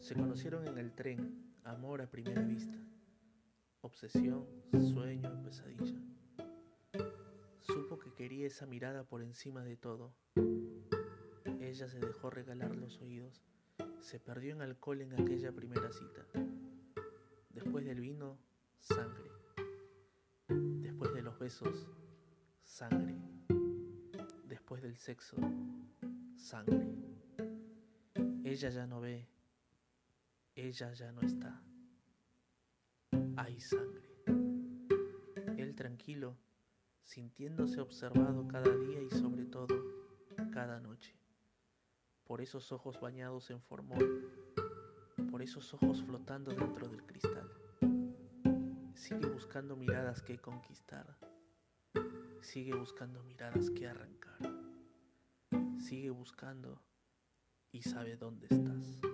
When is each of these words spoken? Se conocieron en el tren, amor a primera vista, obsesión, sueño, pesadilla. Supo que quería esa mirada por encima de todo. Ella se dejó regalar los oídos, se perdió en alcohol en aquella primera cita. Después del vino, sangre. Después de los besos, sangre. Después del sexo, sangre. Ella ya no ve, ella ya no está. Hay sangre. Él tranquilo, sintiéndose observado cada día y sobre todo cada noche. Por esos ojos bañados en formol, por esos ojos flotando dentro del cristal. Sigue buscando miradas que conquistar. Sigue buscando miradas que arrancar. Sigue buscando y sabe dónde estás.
Se 0.00 0.14
conocieron 0.14 0.66
en 0.66 0.78
el 0.78 0.94
tren, 0.94 1.54
amor 1.64 2.00
a 2.00 2.10
primera 2.10 2.40
vista, 2.42 2.78
obsesión, 3.82 4.46
sueño, 4.72 5.42
pesadilla. 5.42 6.00
Supo 7.60 7.98
que 7.98 8.14
quería 8.14 8.46
esa 8.46 8.64
mirada 8.66 9.04
por 9.04 9.22
encima 9.22 9.62
de 9.64 9.76
todo. 9.76 10.14
Ella 11.60 11.88
se 11.88 12.00
dejó 12.00 12.30
regalar 12.30 12.74
los 12.74 13.00
oídos, 13.00 13.42
se 14.00 14.18
perdió 14.18 14.54
en 14.54 14.62
alcohol 14.62 15.02
en 15.02 15.12
aquella 15.12 15.52
primera 15.52 15.92
cita. 15.92 16.26
Después 17.50 17.84
del 17.84 18.00
vino, 18.00 18.38
sangre. 18.80 19.30
Después 20.48 21.12
de 21.12 21.22
los 21.22 21.38
besos, 21.38 21.90
sangre. 22.64 23.14
Después 24.48 24.82
del 24.82 24.96
sexo, 24.96 25.36
sangre. 26.36 27.01
Ella 28.52 28.68
ya 28.68 28.86
no 28.86 29.00
ve, 29.00 29.26
ella 30.54 30.92
ya 30.92 31.10
no 31.10 31.22
está. 31.22 31.62
Hay 33.38 33.58
sangre. 33.58 34.12
Él 35.56 35.74
tranquilo, 35.74 36.36
sintiéndose 37.02 37.80
observado 37.80 38.46
cada 38.46 38.76
día 38.76 39.00
y 39.00 39.08
sobre 39.08 39.46
todo 39.46 39.74
cada 40.52 40.80
noche. 40.80 41.16
Por 42.24 42.42
esos 42.42 42.72
ojos 42.72 43.00
bañados 43.00 43.50
en 43.50 43.62
formol, 43.62 44.30
por 45.30 45.40
esos 45.40 45.72
ojos 45.72 46.02
flotando 46.02 46.54
dentro 46.54 46.90
del 46.90 47.06
cristal. 47.06 47.50
Sigue 48.92 49.28
buscando 49.28 49.76
miradas 49.76 50.20
que 50.20 50.38
conquistar. 50.38 51.16
Sigue 52.42 52.74
buscando 52.74 53.22
miradas 53.22 53.70
que 53.70 53.88
arrancar. 53.88 54.40
Sigue 55.78 56.10
buscando 56.10 56.82
y 57.72 57.82
sabe 57.82 58.16
dónde 58.16 58.46
estás. 58.50 59.11